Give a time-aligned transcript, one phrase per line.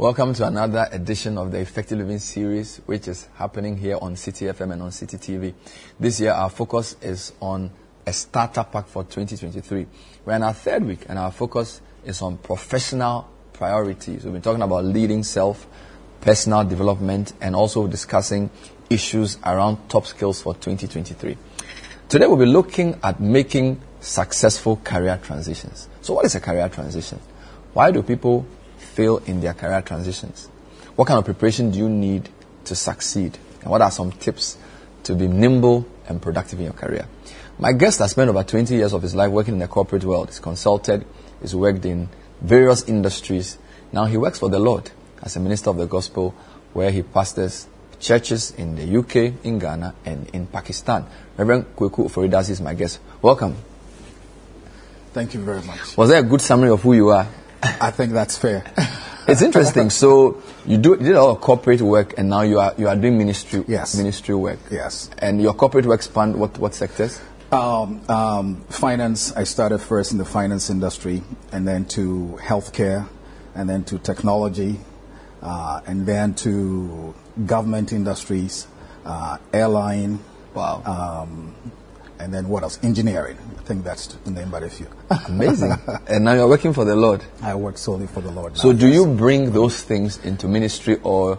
[0.00, 4.46] Welcome to another edition of the Effective Living series, which is happening here on City
[4.46, 5.52] FM and on City TV.
[6.00, 7.70] This year, our focus is on
[8.06, 9.86] a starter pack for 2023.
[10.24, 14.24] We're in our third week, and our focus is on professional priorities.
[14.24, 15.66] We've been talking about leading self,
[16.22, 18.48] personal development, and also discussing
[18.88, 21.36] issues around top skills for 2023.
[22.08, 25.90] Today, we'll be looking at making successful career transitions.
[26.00, 27.20] So, what is a career transition?
[27.74, 28.46] Why do people
[28.94, 30.48] fail in their career transitions?
[30.96, 32.28] What kind of preparation do you need
[32.64, 33.38] to succeed?
[33.62, 34.58] And what are some tips
[35.04, 37.06] to be nimble and productive in your career?
[37.58, 40.28] My guest has spent over 20 years of his life working in the corporate world.
[40.28, 41.04] He's consulted,
[41.40, 42.08] he's worked in
[42.40, 43.58] various industries.
[43.92, 44.90] Now he works for the Lord
[45.22, 46.34] as a minister of the gospel,
[46.72, 47.68] where he pastors
[47.98, 51.06] churches in the UK, in Ghana, and in Pakistan.
[51.36, 52.98] Reverend Kweku Ofori-Darcy is my guest.
[53.20, 53.56] Welcome.
[55.12, 55.96] Thank you very much.
[55.96, 57.26] Was there a good summary of who you are?
[57.62, 58.64] I think that's fair.
[59.28, 59.90] it's interesting.
[59.90, 62.88] So you do you did a lot of corporate work, and now you are you
[62.88, 63.96] are doing ministry Yes.
[63.96, 64.58] ministry work.
[64.70, 65.10] Yes.
[65.18, 67.20] And your corporate work spanned what what sectors?
[67.52, 73.08] Um, um, finance, I started first in the finance industry, and then to healthcare,
[73.56, 74.78] and then to technology,
[75.42, 77.12] uh, and then to
[77.46, 78.68] government industries,
[79.04, 80.20] uh, airline,
[80.54, 80.82] Wow.
[80.86, 81.54] um,
[82.20, 82.78] and then what else?
[82.82, 83.38] Engineering.
[83.58, 84.86] I think that's the name but a few.
[85.28, 85.72] Amazing.
[86.08, 87.24] and now you're working for the Lord.
[87.42, 88.56] I work solely for the Lord.
[88.56, 88.96] So now, do yes.
[88.96, 91.38] you bring those things into ministry, or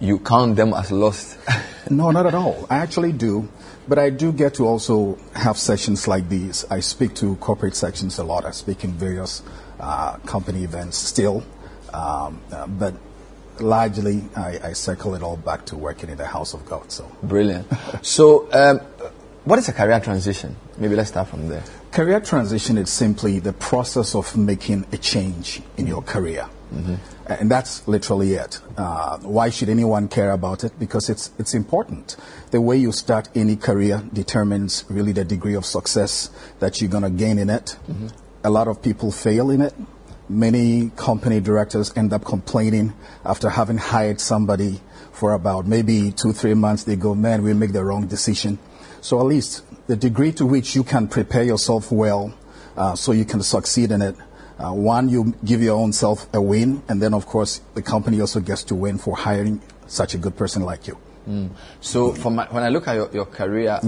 [0.00, 1.38] you count them as lost?
[1.90, 2.66] No, not at all.
[2.68, 3.48] I actually do.
[3.88, 6.66] But I do get to also have sessions like these.
[6.70, 8.44] I speak to corporate sections a lot.
[8.44, 9.42] I speak in various
[9.80, 11.42] uh, company events still.
[11.94, 12.94] Um, uh, but
[13.60, 16.92] largely, I, I circle it all back to working in the house of God.
[16.92, 17.66] So, Brilliant.
[18.02, 18.80] So, um,
[19.48, 20.54] what is a career transition?
[20.76, 21.62] Maybe let's start from there.
[21.90, 26.46] career transition is simply the process of making a change in your career.
[27.26, 28.60] And that's literally it.
[28.76, 30.78] Uh, why should anyone care about it?
[30.78, 32.16] Because it's, it's important.
[32.50, 36.28] The way you start any career determines really the degree of success
[36.60, 37.76] that you're going to gain in it.
[38.44, 39.74] A lot of people fail in it.
[40.28, 42.92] Many company directors end up complaining
[43.24, 44.80] after having hired somebody
[45.10, 46.84] for about maybe two, three months.
[46.84, 48.58] They go, man, we make the wrong decision.
[49.00, 52.34] So at least the degree to which you can prepare yourself well
[52.76, 54.16] uh, so you can succeed in it.
[54.58, 58.20] Uh, one, you give your own self a win, and then of course the company
[58.20, 60.98] also gets to win for hiring such a good person like you.
[61.80, 63.78] So, from my, when I look at your, your career,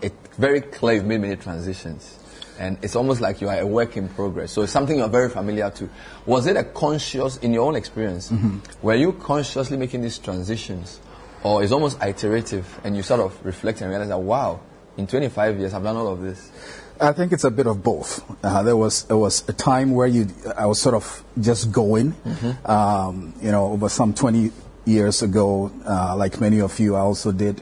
[0.00, 2.18] it's very clear you've made many transitions.
[2.56, 4.52] And it's almost like you are a work in progress.
[4.52, 5.90] So, it's something you're very familiar to.
[6.24, 8.32] Was it a conscious, in your own experience,
[8.80, 11.00] were you consciously making these transitions?
[11.44, 14.60] Or it's almost iterative and you sort of reflect and realize that, wow,
[14.96, 16.50] in 25 years I've done all of this?
[17.00, 18.24] I think it's a bit of both.
[18.44, 22.14] Uh, there was there was a time where you I was sort of just going.
[22.64, 24.52] Um, you know, over some 20
[24.84, 27.60] years ago, uh, like many of you, I also did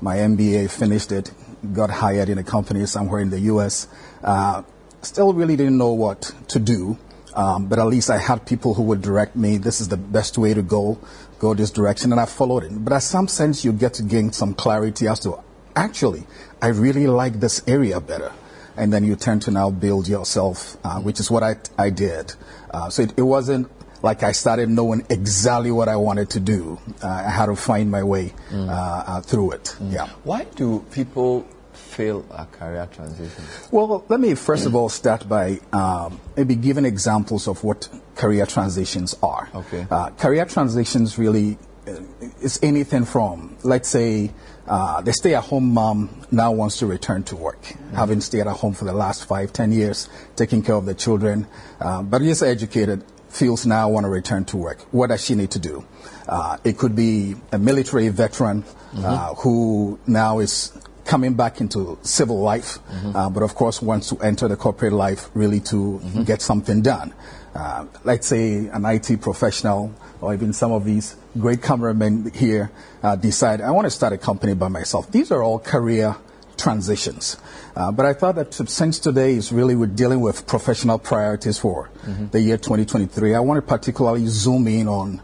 [0.00, 1.32] my MBA, finished it,
[1.72, 3.88] got hired in a company somewhere in the U.S.
[4.22, 4.62] Uh,
[5.00, 6.98] still really didn't know what to do,
[7.34, 9.56] um, but at least I had people who would direct me.
[9.56, 10.98] This is the best way to go,
[11.44, 12.72] go this direction, and I followed it.
[12.84, 15.38] But at some sense, you get to gain some clarity as to
[15.76, 16.24] actually,
[16.62, 18.32] I really like this area better
[18.76, 22.34] and then you tend to now build yourself, uh, which is what I, I did.
[22.70, 23.70] Uh, so it, it wasn't
[24.02, 26.78] like I started knowing exactly what I wanted to do.
[27.02, 29.76] Uh, I had to find my way uh, uh, through it.
[29.80, 30.08] Yeah.
[30.24, 31.46] Why do people
[31.94, 33.68] fail at career transitions?
[33.70, 38.46] Well, let me first of all start by um, maybe giving examples of what career
[38.46, 39.48] transitions are.
[39.54, 39.86] Okay.
[39.90, 41.56] Uh, career transitions really
[41.86, 41.92] uh,
[42.40, 44.30] is anything from, let's say,
[44.66, 47.62] uh, the stay-at-home mom now wants to return to work,
[47.94, 51.46] having stayed at home for the last five, ten years, taking care of the children,
[51.80, 54.80] uh, but is educated, feels now want to return to work.
[54.90, 55.84] What does she need to do?
[56.26, 58.64] Uh, it could be a military veteran
[58.96, 60.72] uh, who now is
[61.04, 62.78] coming back into civil life,
[63.14, 67.12] uh, but of course wants to enter the corporate life really to get something done.
[67.54, 72.70] Uh, let's say an IT professional or even some of these great cameramen here
[73.02, 75.10] uh, decide, I want to start a company by myself.
[75.12, 76.16] These are all career
[76.56, 77.36] transitions.
[77.76, 81.90] Uh, but I thought that since today is really we're dealing with professional priorities for
[82.30, 85.20] the year 2023, I want to particularly zoom in on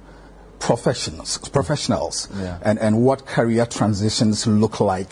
[0.61, 2.59] professionals, professionals, Yeah.
[2.63, 5.11] and, and what career transitions look like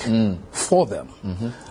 [0.53, 1.09] for them.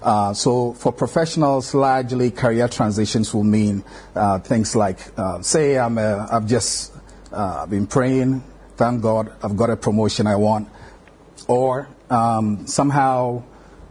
[0.03, 3.83] Uh, so for professionals, largely career transitions will mean
[4.15, 6.91] uh, things like, uh, say, I'm a, I've just
[7.31, 8.43] uh, been praying,
[8.75, 10.67] thank God, I've got a promotion I want,
[11.47, 13.43] or um, somehow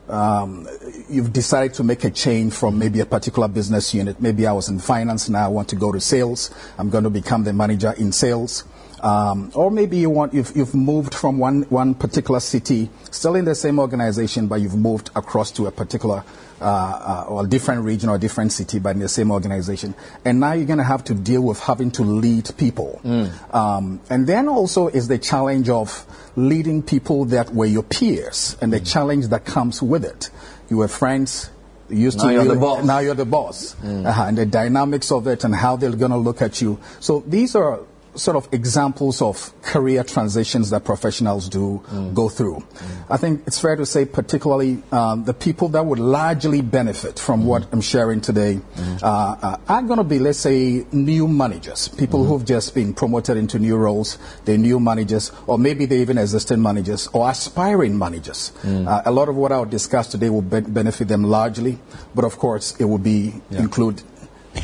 [0.09, 0.69] um,
[1.09, 4.21] you've decided to make a change from maybe a particular business unit.
[4.21, 6.50] Maybe I was in finance, now I want to go to sales.
[6.79, 8.65] I'm going to become the manager in sales.
[9.00, 13.44] Um, or maybe you want you've, you've moved from one, one particular city, still in
[13.44, 16.25] the same organization, but you've moved across to a particular
[16.60, 19.94] uh, uh, or different region or different city, but in the same organization.
[20.25, 23.00] And now you're going to have to deal with having to lead people.
[23.04, 23.54] Mm.
[23.54, 28.72] Um, and then also is the challenge of leading people that were your peers and
[28.72, 28.90] the mm.
[28.90, 30.31] challenge that comes with it.
[30.70, 31.50] You were friends,
[31.90, 32.84] used now to you're the boss.
[32.84, 34.04] now you're the boss mm.
[34.04, 37.22] uh-huh, and the dynamics of it and how they're going to look at you so
[37.28, 37.81] these are
[38.16, 42.14] sort of examples of career transitions that professionals do mm.
[42.14, 42.56] go through.
[42.56, 43.04] Mm.
[43.10, 47.42] I think it's fair to say, particularly um, the people that would largely benefit from
[47.42, 47.46] mm.
[47.46, 48.60] what I'm sharing today
[49.02, 53.36] uh, uh, are going to be, let's say, new managers, people who've just been promoted
[53.36, 58.52] into new roles, they're new managers, or maybe they're even existing managers or aspiring managers.
[58.62, 58.86] Mm.
[58.86, 61.78] Uh, a lot of what I'll discuss today will be- benefit them largely,
[62.14, 63.60] but of course, it will be yeah.
[63.60, 64.02] include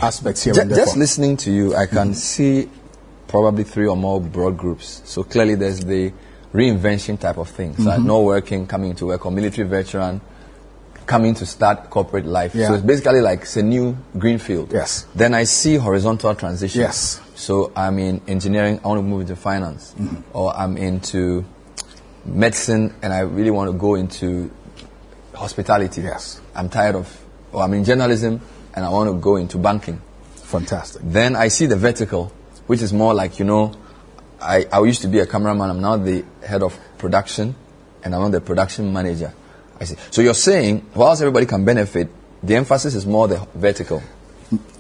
[0.00, 0.54] aspects here.
[0.54, 2.12] Just, just listening to you, I can mm-hmm.
[2.14, 2.68] see
[3.32, 5.00] probably three or more broad groups.
[5.06, 6.12] So clearly there's the
[6.52, 7.72] reinvention type of thing.
[7.72, 7.84] Mm-hmm.
[7.84, 10.20] like not working, coming to work, or military veteran
[11.06, 12.54] coming to start corporate life.
[12.54, 12.68] Yeah.
[12.68, 14.70] So it's basically like it's a new green field.
[14.70, 15.06] Yes.
[15.14, 16.82] Then I see horizontal transition.
[16.82, 17.22] Yes.
[17.34, 19.94] So I'm in engineering, I want to move into finance.
[19.98, 20.36] Mm-hmm.
[20.36, 21.46] Or I'm into
[22.26, 24.50] medicine and I really want to go into
[25.34, 26.02] hospitality.
[26.02, 26.38] Yes.
[26.54, 28.42] I'm tired of, or I'm in journalism
[28.74, 30.02] and I want to go into banking.
[30.34, 31.00] Fantastic.
[31.02, 32.30] Then I see the vertical
[32.66, 33.74] which is more like, you know,
[34.40, 37.54] I, I used to be a cameraman, I'm now the head of production,
[38.02, 39.32] and I'm the production manager.
[39.80, 39.96] I see.
[40.10, 42.08] So you're saying, whilst everybody can benefit,
[42.42, 44.02] the emphasis is more the vertical.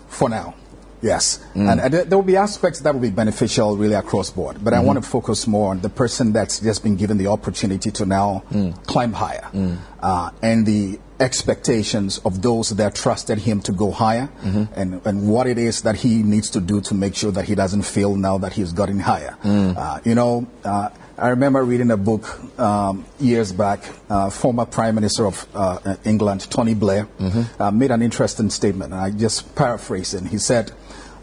[0.08, 0.54] For now.
[1.00, 1.68] Yes, mm.
[1.68, 4.62] and, and, there will be aspects that will be beneficial really across board.
[4.62, 4.82] But mm-hmm.
[4.82, 8.06] I want to focus more on the person that's just been given the opportunity to
[8.06, 8.86] now mm.
[8.86, 9.78] climb higher, mm.
[10.00, 14.64] uh, and the expectations of those that trusted him to go higher mm-hmm.
[14.74, 17.54] and, and what it is that he needs to do to make sure that he
[17.54, 19.36] doesn't fail now that he's gotten higher.
[19.44, 19.76] Mm.
[19.76, 22.24] Uh, you know, uh, I remember reading a book
[22.58, 23.80] um, years back.
[24.10, 27.62] Uh, former Prime Minister of uh, England, Tony Blair, mm-hmm.
[27.62, 28.92] Uh, made an interesting statement.
[28.92, 30.24] I just paraphrase it.
[30.24, 30.72] He said,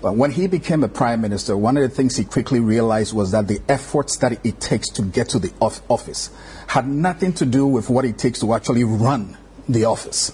[0.02, 3.50] when he became a prime minister, one of the things he quickly realized was that
[3.50, 6.30] the efforts that it takes to get to the office
[6.68, 9.36] had nothing to do with what it takes to actually run
[9.70, 10.34] the office.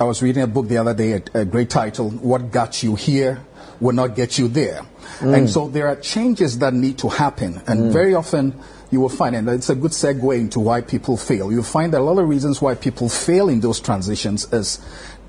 [0.00, 2.96] I was reading a book the other day, a, a great title, What Got You
[2.96, 3.44] Here
[3.80, 4.80] Will Not Get You There.
[5.18, 5.36] Mm.
[5.36, 7.60] And so there are changes that need to happen.
[7.66, 7.92] And mm.
[7.92, 8.58] very often
[8.90, 11.52] you will find, and it's a good segue into why people fail.
[11.52, 14.84] You'll find that a lot of reasons why people fail in those transitions is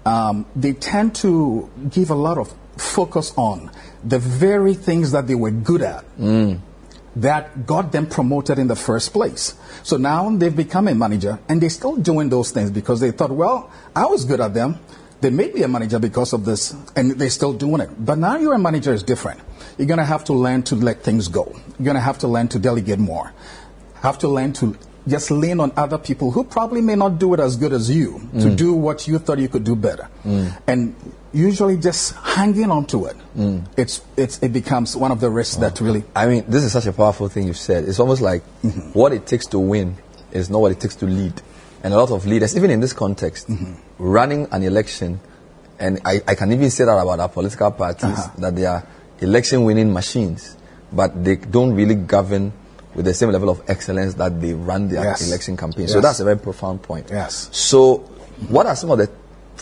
[0.06, 3.72] um, they tend to give a lot of focus on
[4.04, 6.06] the very things that they were good at.
[6.18, 6.60] Mm
[7.15, 9.56] that got them promoted in the first place.
[9.83, 13.31] So now they've become a manager and they're still doing those things because they thought,
[13.31, 14.80] well, I was good at them.
[15.21, 17.89] They made me a manager because of this and they're still doing it.
[18.04, 19.39] But now you're a manager is different.
[19.77, 21.45] You're going to have to learn to let things go.
[21.80, 23.31] You're going to have to learn to delegate more.
[24.01, 24.77] Have to learn to
[25.07, 28.21] just lean on other people who probably may not do it as good as you
[28.33, 28.42] mm.
[28.42, 30.09] to do what you thought you could do better.
[30.24, 30.62] Mm.
[30.68, 30.95] And
[31.33, 33.65] usually just hanging on to it, mm.
[33.75, 36.03] it's, it's, it becomes one of the risks that really.
[36.15, 37.85] I mean, this is such a powerful thing you've said.
[37.85, 38.91] It's almost like mm-hmm.
[38.91, 39.97] what it takes to win
[40.31, 41.41] is not what it takes to lead.
[41.83, 43.74] And a lot of leaders, even in this context, mm-hmm.
[43.97, 45.19] running an election,
[45.80, 48.31] and I, I, can even say that about our political parties, uh-huh.
[48.39, 48.88] that they are
[49.19, 50.56] election winning machines,
[50.94, 52.53] but they don't really govern
[52.95, 55.28] with the same level of excellence that they run their yes.
[55.28, 55.83] election campaign.
[55.83, 55.94] Yes.
[55.94, 57.07] So that's a very profound point.
[57.09, 57.49] Yes.
[57.52, 57.97] So,
[58.47, 59.09] what are some of the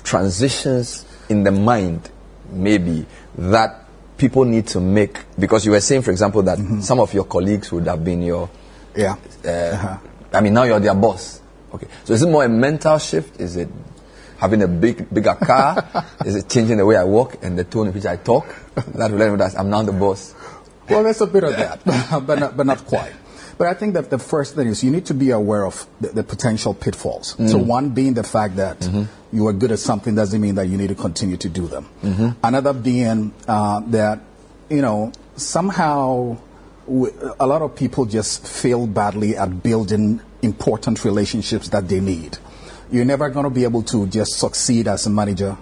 [0.04, 2.10] transitions in the mind,
[2.52, 3.06] maybe,
[3.38, 3.86] that
[4.18, 5.18] people need to make?
[5.40, 6.82] Because you were saying, for example, that mm-hmm.
[6.82, 8.50] some of your colleagues would have been your.
[8.96, 9.16] Yeah.
[9.44, 9.98] Uh, uh-huh.
[10.34, 11.42] I mean, now you're their boss.
[11.74, 11.88] Okay.
[12.04, 13.40] So, is it more a mental shift?
[13.40, 13.70] Is it
[14.38, 16.06] having a big, bigger car?
[16.26, 18.46] is it changing the way I walk and the tone in which I talk?
[18.96, 20.36] That will let me that I'm now the boss.
[20.90, 21.86] Well, there's a bit of that,
[22.26, 23.14] but not, but not quite.
[23.62, 26.08] But I think that the first thing is you need to be aware of the,
[26.08, 27.36] the potential pitfalls.
[27.36, 27.48] Mm.
[27.48, 29.04] So one being the fact that mm-hmm.
[29.32, 31.88] you are good at something doesn't mean that you need to continue to do them.
[32.02, 32.30] Mm-hmm.
[32.44, 34.22] Another being uh, that
[34.68, 36.38] you know somehow
[37.40, 42.40] a lot of people just fail badly at building important relationships that they need.
[42.90, 45.56] You're never going to be able to just succeed as a manager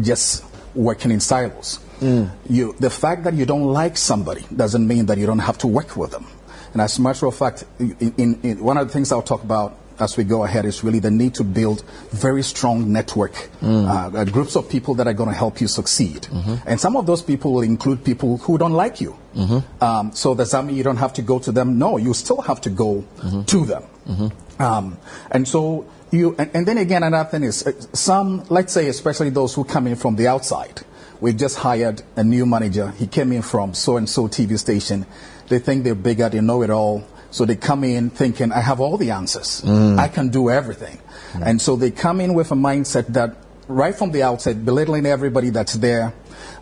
[0.00, 0.44] just
[0.76, 1.80] working in silos.
[1.98, 2.30] Mm.
[2.48, 5.66] You, the fact that you don't like somebody doesn't mean that you don't have to
[5.66, 6.28] work with them.
[6.72, 9.42] And as a matter of fact, in, in, in one of the things I'll talk
[9.42, 13.86] about as we go ahead is really the need to build very strong network mm.
[13.86, 16.22] uh, uh, groups of people that are going to help you succeed.
[16.22, 16.54] Mm-hmm.
[16.66, 19.16] And some of those people will include people who don't like you.
[19.34, 19.84] Mm-hmm.
[19.84, 21.78] Um, so does that mean you don't have to go to them?
[21.78, 23.42] No, you still have to go mm-hmm.
[23.42, 23.84] to them.
[24.08, 24.62] Mm-hmm.
[24.62, 24.98] Um,
[25.30, 29.30] and so you, and, and, then again, another thing is uh, some, let's say, especially
[29.30, 30.82] those who come in from the outside
[31.22, 32.90] we've just hired a new manager.
[32.98, 35.06] He came in from so and so TV station.
[35.48, 37.04] They think they're bigger, they know it all.
[37.30, 39.62] So they come in thinking, I have all the answers.
[39.98, 40.98] I can do everything.
[41.42, 43.36] And so they come in with a mindset that
[43.68, 46.12] right from the outset, belittling everybody that's there,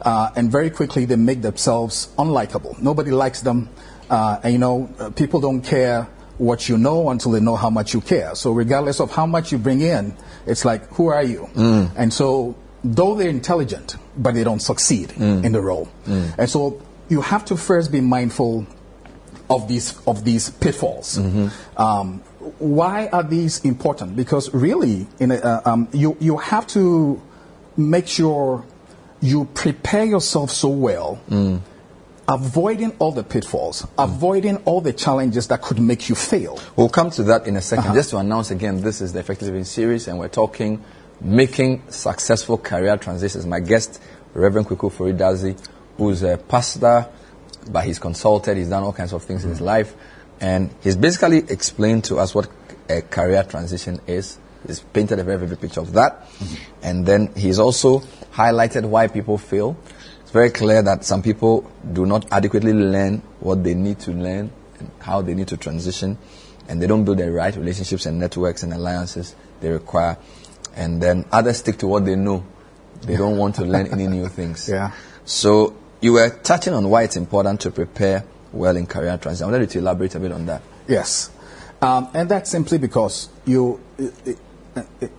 [0.03, 2.81] uh, and very quickly they make themselves unlikable.
[2.81, 3.69] Nobody likes them.
[4.09, 6.07] Uh, and you know, uh, people don't care
[6.39, 8.35] what you know until they know how much you care.
[8.35, 10.15] So regardless of how much you bring in,
[10.47, 11.49] it's like, who are you?
[11.97, 15.13] And so, though they're intelligent, but they don't succeed
[15.45, 15.89] in the role.
[16.39, 16.81] And so
[17.11, 18.67] you have to first be mindful
[19.51, 21.19] of these of these pitfalls.
[21.77, 22.23] Um,
[22.59, 24.17] why are these important?
[24.17, 27.21] Because really, in a, uh, um, you you have to
[27.77, 28.65] make sure
[29.21, 31.21] you prepare yourself so well,
[32.29, 36.59] avoiding all the pitfalls, avoiding all the challenges that could make you fail.
[36.77, 37.95] We'll come to that in a 2nd Uh-huh.
[37.95, 40.83] Just to announce again, this is the Effective Living series, and we're talking
[41.21, 43.45] making successful career transitions.
[43.47, 44.01] My guest,
[44.33, 45.55] Reverend Kweku Foridazi,
[46.01, 47.07] who's a pastor,
[47.71, 49.67] but he's consulted, he's done all kinds of things in his mm.
[49.67, 49.95] life,
[50.41, 52.49] and he's basically explained to us what
[52.89, 54.39] a career transition is.
[54.67, 56.55] He's painted a very vivid picture of that, mm-hmm.
[56.83, 57.99] and then he's also
[58.33, 59.77] highlighted why people fail.
[60.23, 64.51] It's very clear that some people do not adequately learn what they need to learn
[64.79, 66.17] and how they need to transition,
[66.67, 70.17] and they don't build the right relationships and networks and alliances they require.
[70.75, 72.43] And then others stick to what they know.
[73.03, 74.67] They don't want to learn any new things.
[74.67, 74.93] Yeah.
[75.27, 79.49] So you were touching on why it's important to prepare well in career transition.
[79.49, 80.63] I wanted you to elaborate a bit on that.
[80.89, 81.31] Yes.
[81.83, 83.81] Um, and that's simply because you.
[83.99, 84.39] It, it,
[85.01, 85.11] it,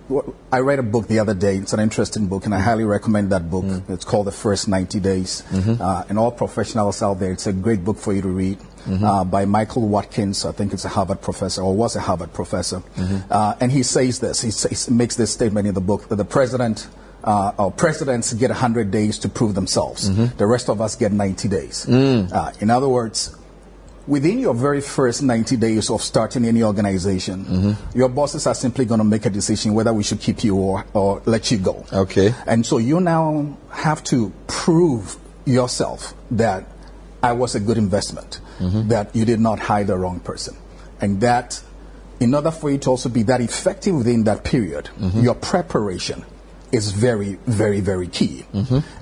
[0.50, 1.56] I read a book the other day.
[1.56, 3.64] It's an interesting book, and I highly recommend that book.
[3.88, 5.44] It's called The First 90 Days.
[5.52, 8.58] Uh, and all professionals out there, it's a great book for you to read
[8.88, 10.46] uh, by Michael Watkins.
[10.46, 12.82] I think it's a Harvard professor, or was a Harvard professor.
[13.30, 16.24] Uh, and he says this he, says, makes this statement in the book that the
[16.24, 16.88] president.
[17.24, 20.10] Uh, or presidents get 100 days to prove themselves.
[20.10, 20.36] Mm-hmm.
[20.36, 21.86] The rest of us get 90 days.
[21.86, 22.32] Mm.
[22.32, 23.36] Uh, in other words,
[24.06, 27.98] within your very first 90 days of starting any organization, mm-hmm.
[27.98, 30.84] your bosses are simply going to make a decision whether we should keep you or,
[30.92, 31.84] or let you go.
[31.92, 32.34] Okay.
[32.46, 36.66] And so you now have to prove yourself that
[37.22, 38.88] I was a good investment, mm-hmm.
[38.88, 40.56] that you did not hire the wrong person.
[41.00, 41.62] And that,
[42.20, 44.88] in order for you to also be that effective within that period,
[45.22, 46.24] your preparation
[46.72, 48.44] is very, very, very key.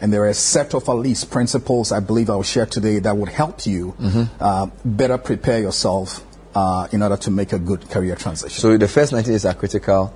[0.00, 3.16] And there are a set of at least principles I believe I'll share today that
[3.16, 3.94] would help you
[4.40, 6.24] uh, better prepare yourself
[6.54, 8.60] uh, in order to make a good career transition.
[8.60, 10.12] So the first 90 days are critical.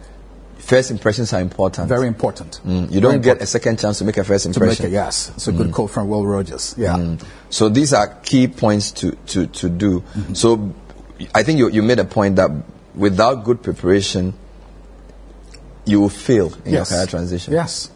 [0.59, 1.89] First impressions are important.
[1.89, 2.61] very important.
[2.65, 4.91] Mm, You don't get a second chance to make a first to make impression.
[4.93, 5.31] yes.
[5.37, 6.75] It's a good quote from Will Rogers.
[6.79, 7.17] Yeah.
[7.51, 10.03] So these are key points to, to, to do.
[10.33, 10.73] So
[11.35, 12.51] I think you, you made a point that
[12.95, 14.33] without good preparation,
[15.87, 17.53] you will fail in your career transition.
[17.53, 17.91] Yes,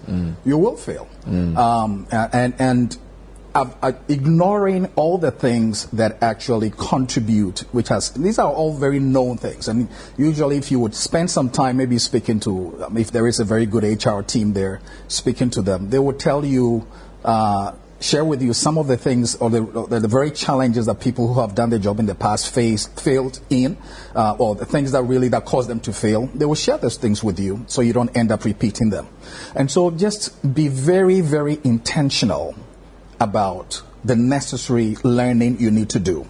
[0.45, 1.09] you will fail.
[1.27, 2.99] Um, and and
[3.55, 9.01] uh, uh, ignoring all the things that actually contribute, which has these are all very
[9.01, 9.69] known things.
[9.69, 13.27] I And usually, if you would spend some time, maybe speaking to, um, if there
[13.27, 16.87] is a very good HR team there, speaking to them, they would tell you.
[17.25, 21.01] Uh, Share with you some of the things or the, the, the very challenges that
[21.01, 23.77] people who have done their job in the past faced, failed in,
[24.15, 26.27] uh, or the things that really that caused them to fail.
[26.35, 29.09] They will share those things with you so you don't end up repeating them.
[29.57, 32.55] And so just be very, very intentional
[33.19, 36.27] about the necessary learning you need to do.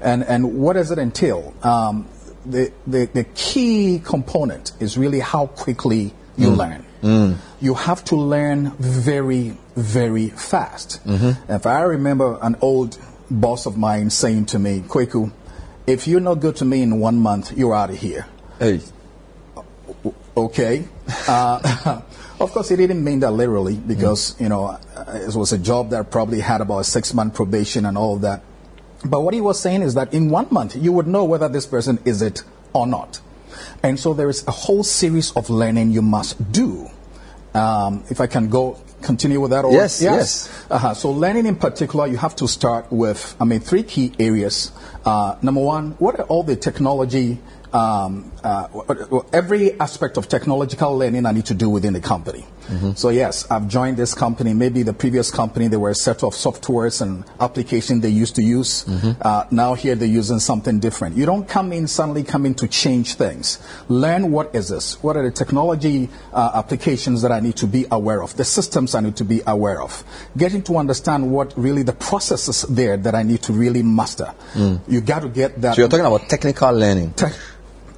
[0.00, 1.54] And, and what does it entail?
[1.62, 2.08] Um,
[2.46, 6.56] the, the, the key component is really how quickly you mm.
[6.56, 6.86] learn.
[7.02, 7.36] Mm.
[7.60, 11.00] You have to learn very, very fast.
[11.06, 11.52] Mm-hmm.
[11.52, 12.98] If I remember an old
[13.30, 15.32] boss of mine saying to me, Kweku,
[15.86, 18.26] if you're not good to me in one month, you're out of here
[18.60, 18.82] Hey,
[20.36, 20.84] okay.
[21.26, 22.02] Uh,
[22.40, 24.40] of course, he didn't mean that literally because, mm.
[24.42, 24.78] you know,
[25.14, 28.42] it was a job that probably had about a six month probation and all that.
[29.02, 31.64] But what he was saying is that in one month, you would know whether this
[31.64, 32.42] person is it
[32.74, 33.22] or not.
[33.82, 36.88] And so there is a whole series of learning you must do.
[37.54, 40.48] Um, if I can go continue with that, or Yes, yes.
[40.70, 40.94] Uh-huh.
[40.94, 44.72] So learning in particular, you have to start with, I mean, three key areas.
[45.04, 47.38] Uh, number one, what are all the technology,
[47.72, 48.68] um, uh,
[49.32, 52.44] every aspect of technological learning I need to do within the company.
[52.94, 54.54] So yes, I've joined this company.
[54.54, 58.42] Maybe the previous company, there were a set of softwares and applications they used to
[58.44, 58.86] use.
[58.86, 61.16] Uh, now here they're using something different.
[61.16, 63.58] You don't come in suddenly come in to change things.
[63.88, 65.02] Learn what is this?
[65.02, 68.36] What are the technology uh, applications that I need to be aware of?
[68.36, 70.04] The systems I need to be aware of.
[70.36, 74.32] Getting to understand what really the processes there that I need to really master.
[74.86, 77.26] You got to get that so you're talking about technical learning te-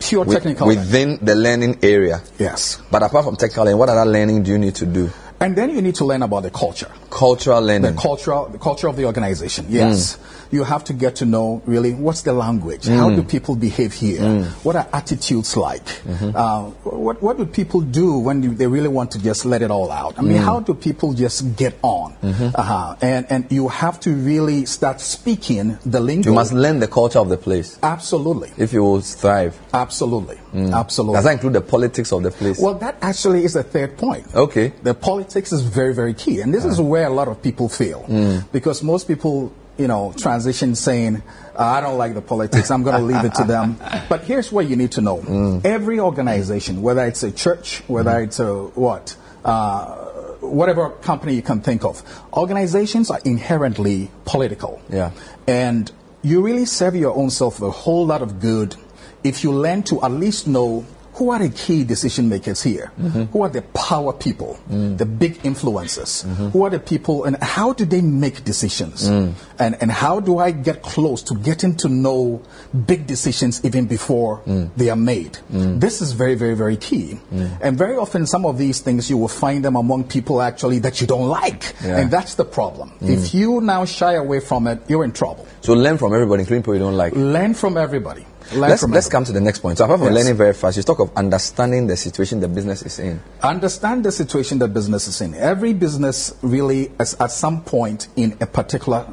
[0.08, 0.66] pure technical.
[0.66, 0.80] learning.
[0.80, 2.20] within the learning area.
[2.38, 2.80] Yes.
[2.90, 5.10] But apart from technical learning, what other learning do you need to do?
[5.42, 6.90] And then you need to learn about the culture.
[7.10, 9.66] Cultural The cultural, the culture of the organization.
[9.68, 10.52] Yes, mm.
[10.52, 12.86] you have to get to know really what's the language.
[12.86, 13.16] How mm.
[13.16, 14.20] do people behave here?
[14.20, 14.44] Mm.
[14.64, 15.84] What are attitudes like?
[15.84, 16.36] Mm-hmm.
[16.36, 19.70] Uh, what what do people do when you, they really want to just let it
[19.70, 20.18] all out?
[20.18, 22.14] I mean, how do people just get on?
[22.22, 22.54] Mm-hmm.
[22.54, 22.96] Uh-huh.
[23.02, 26.26] And and you have to really start speaking the language.
[26.26, 29.58] you must learn the culture of the place absolutely, if you will thrive.
[29.74, 30.78] absolutely, Mm.
[30.78, 31.16] absolutely.
[31.16, 32.58] Does that include the politics of the place?
[32.58, 34.26] Well, that actually is the third point.
[34.34, 34.72] okay.
[34.82, 36.40] The politics is very, very key.
[36.40, 36.82] And this is ah.
[36.82, 38.04] where a lot of people fail.
[38.08, 38.50] Mm.
[38.52, 41.22] Because most people, you know, transition saying,
[41.56, 43.78] "Uh, I don't like the politics, I'm going to leave it to them.
[44.08, 45.64] But here's what you need to know mm.
[45.64, 49.94] every organization, whether it's a church, whether it's a what, uh,
[50.40, 52.02] whatever company you can think of,
[52.34, 54.82] organizations are inherently political.
[54.90, 55.12] Yeah.
[55.46, 55.90] And
[56.22, 58.76] you really serve your own self a whole lot of good
[59.24, 62.90] if you learn to at least know who are the key decision makers here?
[62.98, 63.24] Mm-hmm.
[63.24, 64.96] Who are the power people, mm.
[64.96, 66.24] the big influencers?
[66.52, 69.08] Who are the people and how do they make decisions?
[69.08, 69.34] Mm.
[69.58, 72.40] And, and how do I get close to getting to know
[72.86, 74.70] big decisions even before mm.
[74.76, 75.38] they are made?
[75.50, 77.18] This is very, very, very key.
[77.60, 81.00] And very often, some of these things you will find them among people actually that
[81.02, 81.74] you don't like.
[81.84, 81.98] Yeah.
[81.98, 82.92] And that's the problem.
[83.02, 85.46] If you now shy away from it, you're in trouble.
[85.60, 87.12] So learn from everybody, including people you don't like.
[87.14, 88.24] Learn from everybody.
[88.54, 89.78] Let's, let's come to the next point.
[89.78, 90.24] So apart from Yes.
[90.24, 93.20] learning very fast, you talk of understanding the situation the business is in.
[93.42, 95.34] understand the situation that business is in.
[95.34, 99.06] Every business really is at some point in a particular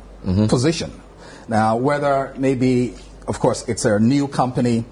[0.47, 0.91] position.
[1.47, 2.93] Now, whether maybe,
[3.27, 4.85] of course, it's a new company,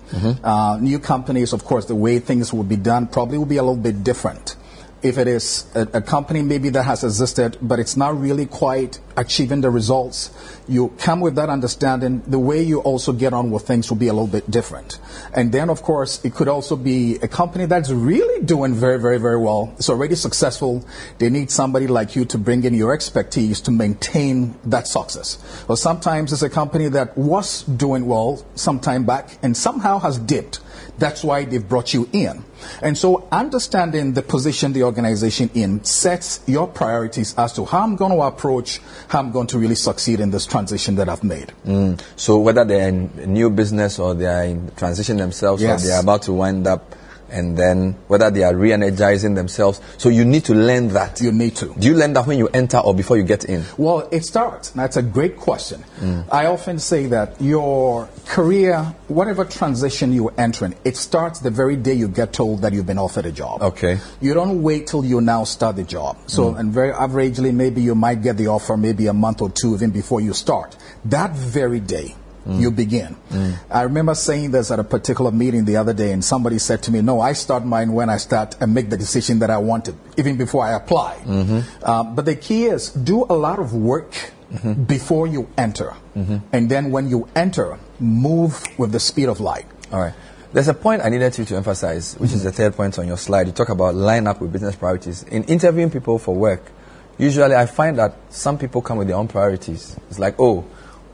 [0.43, 3.63] uh, new companies, of course, the way things will be done probably will be a
[3.63, 4.55] little bit different.
[5.01, 8.99] If it is a, a company maybe that has existed, but it's not really quite
[9.15, 10.31] achieving the results,
[10.67, 12.21] you come with that understanding.
[12.27, 14.99] The way you also get on with things will be a little bit different.
[15.33, 19.17] And then, of course, it could also be a company that's really doing very, very,
[19.17, 19.73] very well.
[19.77, 20.85] It's already successful.
[21.19, 25.37] They need somebody like you to bring in your expertise to maintain that success.
[25.67, 30.17] Or sometimes it's a company that was doing well some time back and somehow has
[30.17, 30.59] dipped.
[30.97, 32.43] That's why they've brought you in.
[32.81, 37.95] And so understanding the position the organization in sets your priorities as to how I'm
[37.95, 41.53] going to approach, how I'm going to really succeed in this transition that I've made.
[41.65, 42.01] Mm.
[42.15, 45.83] So whether they're in a new business or they are in transition themselves Yes.
[45.83, 46.95] or they are about to wind up,
[47.29, 49.81] and then whether they are re-energizing themselves.
[49.97, 51.21] So you need to learn that.
[51.21, 51.73] You need to.
[51.77, 53.63] Do you learn that when you enter or before you get in?
[53.77, 54.71] Well, it starts.
[54.71, 55.83] That's a great question.
[56.31, 61.93] I often say that your career, whatever transition you're entering, it starts the very day
[61.93, 63.61] you get told that you've been offered a job.
[63.61, 63.99] Okay.
[64.21, 66.17] You don't wait till you now start the job.
[66.27, 66.59] So, mm.
[66.59, 69.91] and very averagely, maybe you might get the offer maybe a month or two even
[69.91, 70.75] before you start.
[71.05, 72.15] That very day.
[72.47, 72.61] Mm.
[72.61, 73.17] You begin.
[73.29, 73.59] Mm.
[73.69, 76.91] I remember saying this at a particular meeting the other day, and somebody said to
[76.91, 79.85] me, "No, I start mine when I start and make the decision that I want
[79.85, 81.83] to, even before I apply." Mm-hmm.
[81.83, 84.11] Uh, but the key is do a lot of work
[84.53, 84.83] mm-hmm.
[84.83, 86.37] before you enter, mm-hmm.
[86.53, 89.65] and then when you enter, move with the speed of light.
[89.91, 90.13] All right.
[90.53, 93.17] There's a point I needed you to emphasize, which is the third point on your
[93.17, 93.47] slide.
[93.47, 95.23] You talk about line up with business priorities.
[95.23, 96.71] In interviewing people for work,
[97.17, 99.97] usually I find that some people come with their own priorities.
[100.09, 100.61] It's like, oh,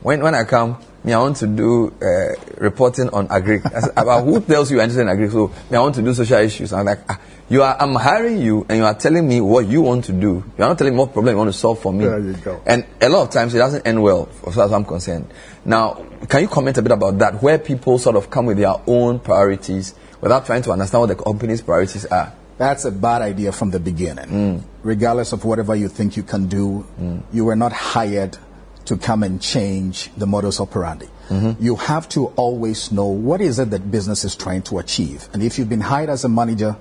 [0.02, 3.60] when, when I come, me, I want to do uh, reporting on agri.
[3.64, 5.28] I said, about who tells you you're interested in agri?
[5.30, 6.72] So, me, I want to do social issues.
[6.72, 9.82] I'm like, ah, you are, I'm hiring you and you are telling me what you
[9.82, 10.42] want to do.
[10.56, 12.06] You are not telling me what problem you want to solve for me.
[12.06, 12.62] There you go.
[12.64, 15.26] And a lot of times it doesn't end well, as far as I'm concerned.
[15.64, 18.74] Now, can you comment a bit about that, where people sort of come with their
[18.86, 22.32] own priorities without trying to understand what the company's priorities are?
[22.56, 24.64] That's a bad idea from the beginning.
[24.82, 26.86] Regardless of whatever you think you can do,
[27.30, 28.38] you were not hired
[28.86, 31.08] to come and change the modus operandi.
[31.28, 31.62] Mm-hmm.
[31.62, 35.28] You have to always know what is it that business is trying to achieve.
[35.32, 36.76] And if you've been hired as a manager,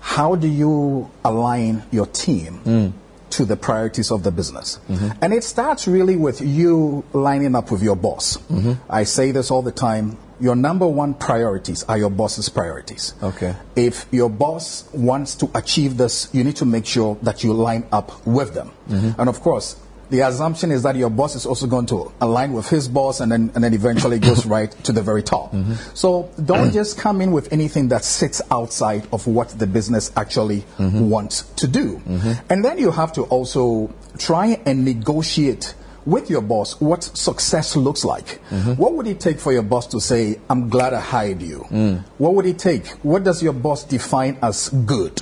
[0.00, 2.92] how do you align your team mm.
[3.30, 4.80] to the priorities of the business?
[4.88, 5.08] Mm-hmm.
[5.22, 8.36] And it starts really with you lining up with your boss.
[8.36, 8.72] Mm-hmm.
[8.90, 10.18] I say this all the time.
[10.40, 13.12] Your number one priorities are your boss's priorities.
[13.22, 13.54] Okay.
[13.76, 17.86] If your boss wants to achieve this, you need to make sure that you line
[17.92, 18.72] up with them.
[18.88, 19.76] And of course,
[20.10, 23.30] the assumption is that your boss is also going to align with his boss and
[23.30, 25.52] then, and then eventually goes right to the very top.
[25.52, 25.74] Mm-hmm.
[25.94, 30.62] So don't just come in with anything that sits outside of what the business actually
[30.78, 31.08] mm-hmm.
[31.08, 31.96] wants to do.
[31.96, 32.52] Mm-hmm.
[32.52, 35.74] And then you have to also try and negotiate
[36.06, 38.40] with your boss what success looks like.
[38.76, 41.66] What would it take for your boss to say, I'm glad I hired you?
[41.70, 42.04] Mm.
[42.18, 42.86] What would it take?
[43.02, 45.20] What does your boss define as good?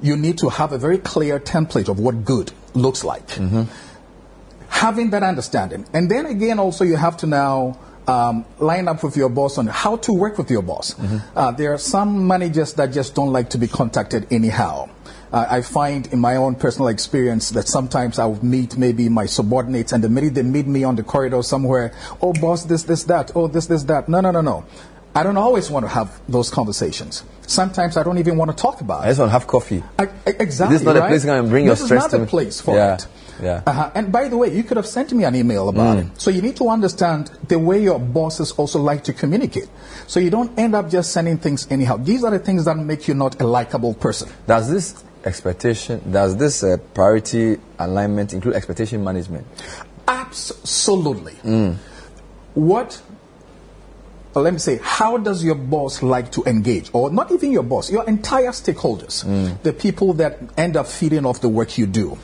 [0.00, 3.26] You need to have a very clear template of what good looks like.
[4.78, 5.86] Having that understanding.
[5.92, 9.66] And then again, also, you have to now um, line up with your boss on
[9.66, 10.94] how to work with your boss.
[11.34, 14.88] Uh, there are some managers that just don't like to be contacted anyhow.
[15.30, 19.26] Uh, I find in my own personal experience that sometimes I would meet maybe my
[19.26, 23.04] subordinates, and the minute they meet me on the corridor somewhere, oh, boss, this, this,
[23.04, 24.08] that, oh, this, this, that.
[24.08, 24.64] No, no, no, no.
[25.14, 27.24] I don't always want to have those conversations.
[27.42, 29.82] Sometimes I don't even want to talk about I just want to have coffee.
[29.98, 30.74] I, exactly.
[30.74, 31.08] This is not a right?
[31.08, 31.94] place you can bring your stress to.
[31.94, 33.06] this is not the place for Yeah, it.
[33.42, 33.62] Yeah.
[33.66, 33.90] Uh-huh.
[33.94, 36.00] And by the way, you could have sent me an email about Mm.
[36.14, 36.20] it.
[36.20, 39.68] So you need to understand the way your bosses also like to communicate.
[40.06, 41.96] So you don't end up just sending things anyhow.
[41.98, 44.28] These are the things that make you not a likable person.
[44.46, 49.46] Does this expectation, does this uh, priority alignment include expectation management?
[50.06, 51.32] Absolutely.
[51.44, 51.76] Mm.
[52.54, 53.00] What,
[54.34, 56.90] let me say, how does your boss like to engage?
[56.92, 59.62] Or not even your boss, your entire stakeholders, Mm.
[59.62, 62.16] the people that end up feeding off the work you do.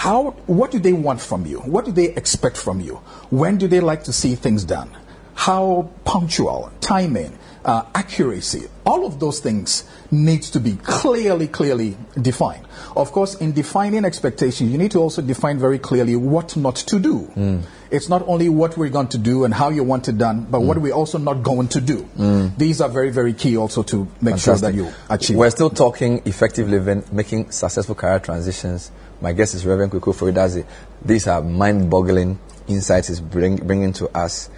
[0.00, 1.58] How, what do they want from you?
[1.58, 3.02] What do they expect from you?
[3.28, 4.90] When do they like to see things done?
[5.34, 12.66] How punctual, timing, uh, accuracy, all of those things needs to be clearly, clearly defined.
[12.96, 16.98] Of course, in defining expectations, you need to also define very clearly what not to
[16.98, 17.18] do.
[17.36, 17.58] Hmm.
[17.90, 20.60] It's not only what we're going to do and how you want it done, but
[20.62, 20.84] what hmm.
[20.84, 21.98] we're also not going to do.
[22.16, 22.46] Hmm.
[22.56, 25.36] These are very, very key also to make sure that you achieve.
[25.36, 28.90] We're still talking effective living, making successful career transitions.
[29.20, 30.64] My guest is Reverend Kweku Foridazi.
[31.04, 34.48] These are mind-boggling insights he's bring, bringing to us.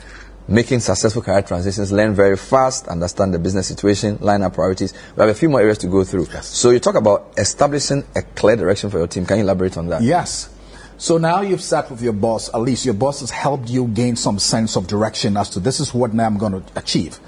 [0.49, 4.93] Making successful career transitions, learn very fast, understand the business situation, line up priorities.
[5.17, 6.27] We have a few more areas to go through.
[6.43, 9.25] So you talk about establishing a clear direction for your team.
[9.25, 10.03] Can you elaborate on that?
[10.03, 10.53] Yes.
[10.99, 14.17] So now you've sat with your boss, at least your boss has helped you gain
[14.17, 17.19] some sense of direction as to this is what now I'm going to achieve.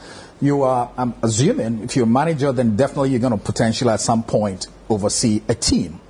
[0.40, 4.00] You are, I'm assuming, if you're a manager, then definitely you're going to potentially at
[4.00, 6.00] some point oversee a team.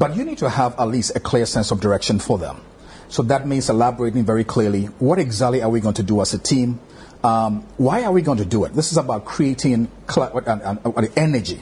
[0.00, 2.62] But you need to have at least a clear sense of direction for them.
[3.08, 6.38] So that means elaborating very clearly what exactly are we going to do as a
[6.38, 6.80] team?
[7.22, 8.72] Um, why are we going to do it?
[8.72, 11.60] This is about creating cl- uh, uh, uh, energy.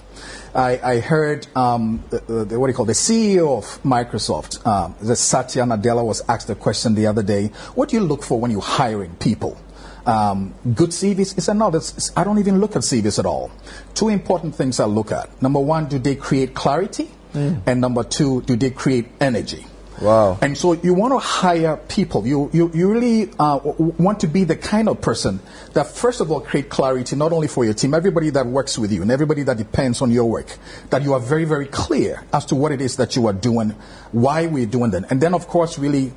[0.54, 4.94] I, I heard um, the, the, what do you call the CEO of Microsoft, um,
[5.00, 7.48] the Satya Nadella, was asked a question the other day.
[7.74, 9.60] What do you look for when you're hiring people?
[10.06, 11.34] Um, good CVs?
[11.34, 11.72] He said, no,
[12.16, 13.50] I don't even look at CVs at all.
[13.94, 15.42] Two important things I look at.
[15.42, 17.10] Number one, do they create clarity?
[17.34, 19.66] And number two, do they create energy?
[20.00, 20.38] Wow.
[20.40, 22.24] And so you want to hire people.
[22.24, 25.40] You, you, you really uh, want to be the kind of person
[25.72, 28.92] that, first of all, create clarity not only for your team, everybody that works with
[28.92, 30.56] you, and everybody that depends on your work,
[30.90, 33.70] that you are very, very clear as to what it is that you are doing,
[34.12, 35.10] why we're doing that.
[35.10, 36.12] And then, of course, really,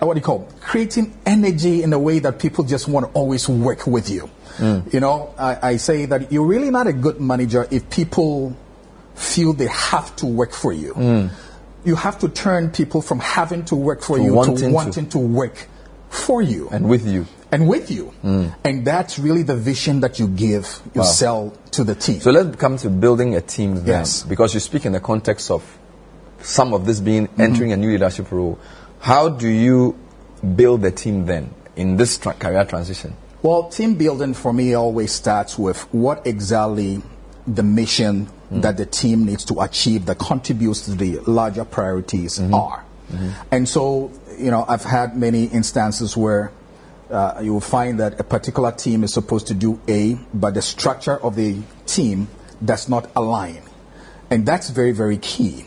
[0.00, 3.48] what do you call creating energy in a way that people just want to always
[3.48, 4.30] work with you.
[4.60, 8.56] You know, I, I say that you're really not a good manager if people
[9.18, 11.30] feel they have to work for you.
[11.84, 14.70] You have to turn people from having to work for To you wanting to to.
[14.70, 15.68] wanting to work
[16.10, 17.26] for you And with you.
[17.52, 18.12] and with you.
[18.64, 21.06] And that's really the vision that you give, you Wow.
[21.06, 22.20] sell to the team.
[22.20, 23.86] So let's come to building a team then.
[23.86, 24.22] Yes.
[24.22, 25.62] Because you speak in the context of
[26.42, 27.40] some of this being Mm-hmm.
[27.40, 28.58] entering a new leadership role.
[29.00, 29.94] How do you
[30.56, 33.14] build the team then in this tra- career transition?
[33.42, 37.02] Well, team building for me always starts with what exactly
[37.46, 42.84] the mission that the team needs to achieve that contributes to the larger priorities are.
[43.50, 46.52] And so, you know, I've had many instances where
[47.10, 50.62] uh, you will find that a particular team is supposed to do A, but the
[50.62, 52.28] structure of the team
[52.62, 53.62] does not align.
[54.30, 55.64] And that's very, very key.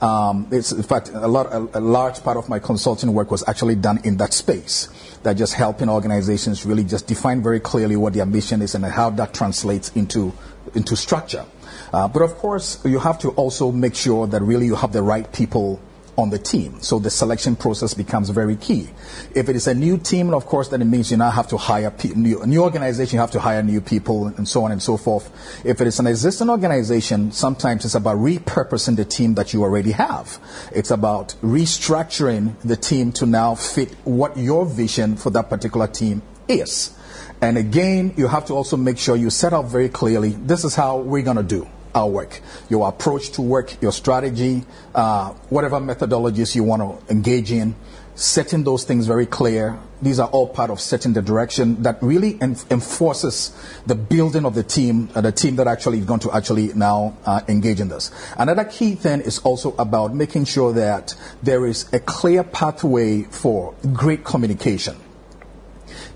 [0.00, 3.44] Um, it's, in fact, a, lot, a, a large part of my consulting work was
[3.48, 4.88] actually done in that space.
[5.24, 9.10] That just helping organizations really just define very clearly what their mission is and how
[9.10, 10.32] that translates into
[10.74, 11.44] into structure.
[11.92, 15.02] Uh, but of course, you have to also make sure that really you have the
[15.02, 15.80] right people
[16.18, 16.80] on the team.
[16.82, 18.90] So the selection process becomes very key.
[19.36, 21.56] If it is a new team, of course, then it means you now have to
[21.56, 24.82] hire pe- new, new organization, you have to hire new people and so on and
[24.82, 25.30] so forth.
[25.64, 29.92] If it is an existing organization, sometimes it's about repurposing the team that you already
[29.92, 30.40] have.
[30.74, 36.22] It's about restructuring the team to now fit what your vision for that particular team
[36.48, 36.96] is.
[37.40, 40.74] And again, you have to also make sure you set out very clearly, this is
[40.74, 45.80] how we're going to do our work, your approach to work, your strategy, uh, whatever
[45.80, 47.74] methodologies you want to engage in,
[48.14, 49.78] setting those things very clear.
[50.00, 53.52] These are all part of setting the direction that really en- enforces
[53.86, 57.16] the building of the team, uh, the team that actually is going to actually now
[57.26, 58.12] uh, engage in this.
[58.36, 63.74] Another key thing is also about making sure that there is a clear pathway for
[63.92, 64.96] great communication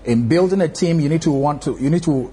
[0.05, 2.31] in building a team, you need to want to, you need to,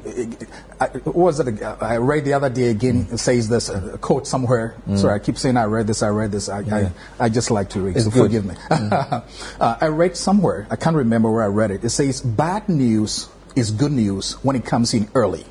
[0.80, 1.62] I, what was it?
[1.62, 4.74] I read the other day again, it says this uh, a quote somewhere.
[4.88, 4.98] Mm.
[4.98, 6.48] Sorry, I keep saying I read this, I read this.
[6.48, 8.22] I, I, I just like to read, It's so good.
[8.24, 8.54] forgive me.
[8.54, 9.24] Mm.
[9.60, 11.84] uh, I read somewhere, I can't remember where I read it.
[11.84, 15.44] It says, bad news is good news when it comes in early.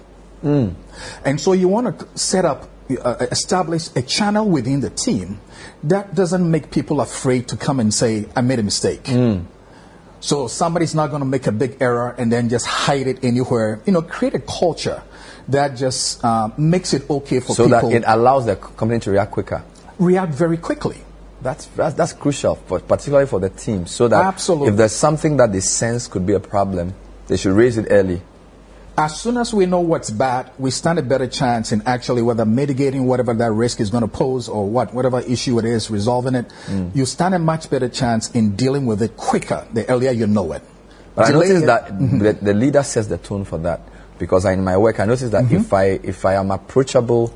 [0.43, 0.75] Mm.
[1.25, 5.39] And so you want to set up uh, establish a channel within the team
[5.83, 9.03] that doesn't make people afraid to come and say, I made a mistake.
[10.19, 13.81] So somebody's not going to make a big error and then just hide it anywhere.
[13.85, 15.01] You know, create a culture
[15.47, 17.89] that just uh, makes it okay for so people.
[17.89, 19.63] that it allows the company to react quicker.
[19.99, 20.97] react very quickly.
[21.41, 24.69] That's, that's, that's crucial, for, particularly for the team, so that Absolutely.
[24.69, 26.93] if there's something that they sense could be a problem,
[27.27, 28.21] they should raise it early.
[28.99, 32.43] As soon as we know what's bad, we stand a better chance in actually whether
[32.43, 36.35] mitigating whatever that risk is going to pose or what, whatever issue it is, resolving
[36.35, 36.49] it.
[36.65, 36.93] Mm.
[36.93, 40.51] You stand a much better chance in dealing with it quicker the earlier you know
[40.51, 40.61] it.
[41.15, 43.79] But I notice it- that the, the leader sets the tone for that
[44.17, 47.33] because I, in my work I notice that if I if I am approachable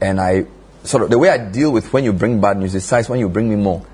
[0.00, 0.46] and I
[0.82, 3.20] sort of the way I deal with when you bring bad news is size when
[3.20, 3.86] you bring me more.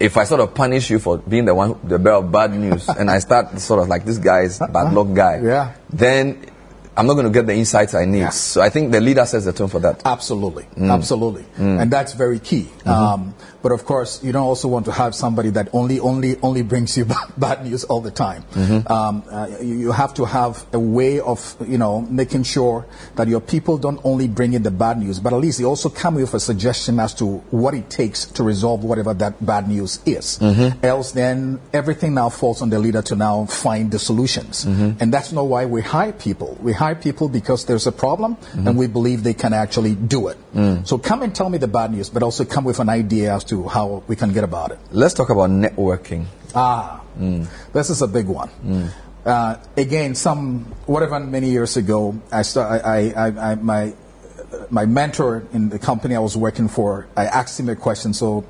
[0.00, 2.88] If I sort of punish you for being the one the bearer of bad news
[2.98, 5.74] and I start sort of like this guy is bad luck guy, Yeah.
[5.90, 6.44] then
[6.96, 8.18] I'm not going to get the insights I need.
[8.20, 8.28] Yeah.
[8.30, 10.02] So I think the leader sets the tone for that.
[10.04, 10.92] Absolutely, Mm.
[10.92, 12.68] absolutely, and that's very key.
[12.80, 12.88] Mm-hmm.
[12.90, 13.34] Um,
[13.68, 16.96] but of course, you don't also want to have somebody that only, only, only brings
[16.96, 17.04] you
[17.36, 18.42] bad news all the time.
[18.54, 18.90] Mm-hmm.
[18.90, 23.28] Um, uh, you, you have to have a way of, you know, making sure that
[23.28, 26.14] your people don't only bring in the bad news, but at least they also come
[26.14, 30.38] with a suggestion as to what it takes to resolve whatever that bad news is.
[30.38, 30.82] Mm-hmm.
[30.82, 34.96] Else, then everything now falls on the leader to now find the solutions, Mm-hmm.
[35.02, 36.56] and that's not why we hire people.
[36.62, 38.66] We hire people because there's a problem, Mm-hmm.
[38.66, 40.38] and we believe they can actually do it.
[40.54, 40.86] Mm.
[40.86, 43.44] So come and tell me the bad news, but also come with an idea as
[43.44, 44.78] to how we can get about it.
[44.92, 46.26] Let's talk about networking.
[46.54, 47.02] Ah,
[47.72, 48.50] this is a big one.
[49.26, 53.92] Uh, again, some whatever many years ago, I, start, I, I, I, I my
[54.70, 58.14] my mentor in the company I was working for, I asked him a question.
[58.14, 58.44] So,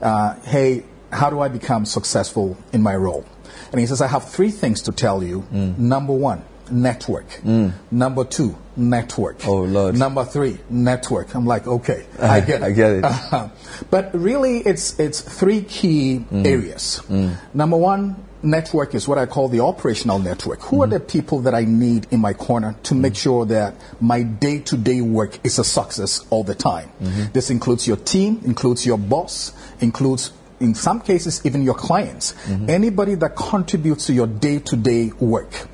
[0.00, 3.24] uh, hey, how do I become successful in my role?
[3.70, 5.44] And he says, I have three things to tell you.
[5.78, 6.42] Number one,
[6.72, 7.28] network.
[7.44, 7.72] Mm.
[7.90, 9.46] Number two, network.
[9.46, 9.96] Oh, Lord.
[9.96, 11.34] Number three, network.
[11.34, 12.64] I'm like, okay, I get it.
[12.64, 13.04] I get it.
[13.04, 13.48] Uh,
[13.90, 16.46] but really, it's it's three key mm.
[16.46, 17.02] areas.
[17.08, 17.36] Mm.
[17.54, 20.60] Number one, network is what I call the operational network.
[20.62, 20.94] Who are mm-hmm.
[20.94, 25.38] the people that I need in my corner to make sure that my day-to-day work
[25.44, 26.90] is a success all the time?
[27.00, 27.32] Mm-hmm.
[27.32, 32.32] This includes your team, includes your boss, includes in some cases even your clients.
[32.32, 32.70] Mm-hmm.
[32.70, 35.68] Anybody that contributes to your day-to-day work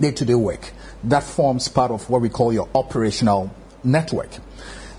[0.00, 0.72] day-to-day work.
[1.04, 3.50] That forms part of what we call your operational
[3.84, 4.30] network.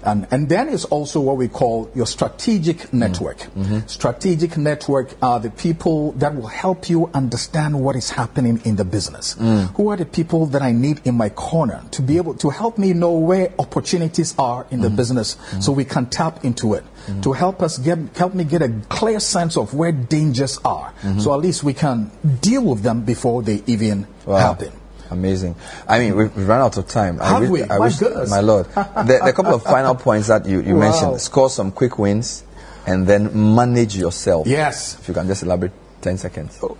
[0.06, 2.99] And, and then is also what we call your strategic mm-hmm.
[2.99, 3.38] network.
[3.38, 3.88] Mm-hmm.
[3.88, 8.84] Strategic network are the people that will help you understand what is happening in the
[8.84, 9.36] business.
[9.36, 9.73] Mm.
[9.77, 12.77] Who are the people that I need in my corner to be able to help
[12.77, 14.97] me know where opportunities are in the mm-hmm.
[14.97, 16.84] business so we can tap into it.
[17.21, 20.93] To help us get, help me get a clear sense of where dangers are.
[21.19, 24.38] So at least we can deal with them before they even Wow.
[24.38, 24.71] happen.
[25.13, 25.56] Amazing.
[25.88, 27.21] I mean, we've, we've run out of time.
[27.21, 27.63] I Have wish, we?
[27.63, 28.30] I My wish, goodness.
[28.30, 28.65] my lord.
[28.76, 30.80] the, the couple of final points that you, you Wow.
[30.91, 32.43] mentioned: score some quick wins,
[32.88, 34.47] and then manage yourself.
[34.47, 34.97] Yes.
[34.99, 35.71] If you can just elaborate,
[36.02, 36.60] ten seconds.
[36.62, 36.78] Oh,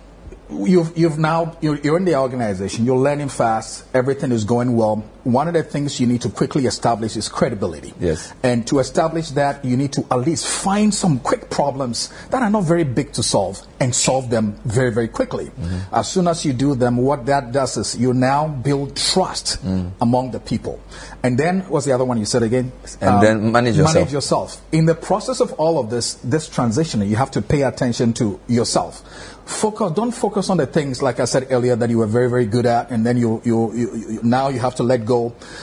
[0.50, 5.04] you've, you've now, you're, you're in the organization, you're learning fast, everything is going well.
[5.24, 7.92] One of the things you need to quickly establish is credibility.
[7.98, 8.32] Yes.
[8.42, 12.50] And to establish that, you need to at least find some quick problems that are
[12.50, 15.46] not very big to solve and solve them very, very quickly.
[15.46, 15.94] Mm-hmm.
[15.94, 19.90] As soon as you do them, what that does is you now build trust Mm.
[20.00, 20.78] among the people.
[21.22, 22.72] And then, what's the other one you said again?
[23.00, 23.94] And then manage yourself.
[23.94, 24.60] Manage yourself.
[24.72, 28.38] In the process of all of this, this transition, you have to pay attention to
[28.48, 29.02] yourself.
[29.46, 29.92] Focus.
[29.92, 32.64] Don't focus on the things like I said earlier that you were very, very good
[32.66, 35.13] at, and then you, you, you, you now you have to let go.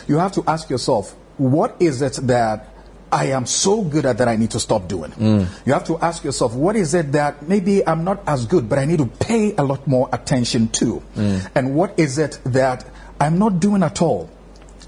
[0.07, 2.67] You have to ask yourself, what is it that
[3.11, 5.11] I am so good at that I need to stop doing?
[5.11, 5.47] Mm.
[5.65, 8.79] You have to ask yourself, what is it that maybe I'm not as good, but
[8.79, 11.01] I need to pay a lot more attention to?
[11.15, 11.51] Mm.
[11.55, 12.85] And what is it that
[13.19, 14.29] I'm not doing at all?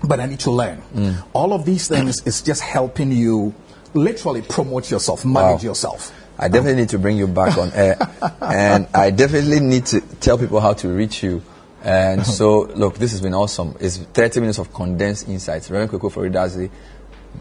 [0.06, 0.82] but I need to learn.
[0.94, 1.24] Mm.
[1.32, 3.54] All of these things is just helping you
[3.94, 5.70] literally promote yourself, manage Wow.
[5.70, 6.12] yourself.
[6.38, 7.96] I definitely need to bring you back on air,
[8.42, 11.42] and I definitely need to tell people how to reach you.
[11.84, 13.76] And so, look, this has been awesome.
[13.80, 15.70] It's 30 minutes of condensed insights.
[15.70, 16.72] Reverend Koko Foridazi,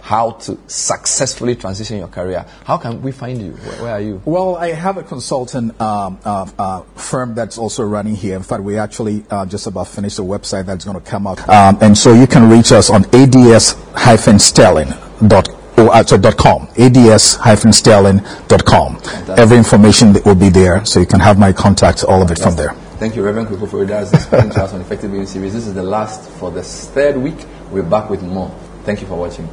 [0.01, 2.45] how to successfully transition your career.
[2.65, 3.53] How can we find you?
[3.53, 4.21] Where, where are you?
[4.25, 8.35] Well, I have a consultant um, uh, uh, firm that's also running here.
[8.37, 11.49] In fact, we actually uh, just about finished a website that's going to come out.
[11.49, 15.59] Um, and so you can reach us on ads-sterling.com.
[15.75, 19.01] Uh, sorry, dot com, ads-sterling.com.
[19.37, 22.39] Every information that will be there, so you can have my contact, all of it
[22.39, 22.75] from there.
[23.03, 23.49] Thank you, Reverend
[24.23, 25.53] speaking to us on Effective Living Series.
[25.53, 27.47] This is the last for the third week.
[27.73, 28.49] We're back with more.
[28.85, 29.49] Thank you for watching.